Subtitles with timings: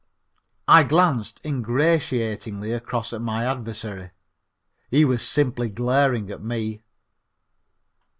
[0.67, 4.09] I glanced ingratiatingly across at my adversary.
[4.89, 6.81] He was simply glaring at me.